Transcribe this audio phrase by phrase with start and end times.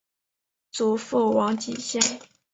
[0.71, 2.01] 祖父王继先。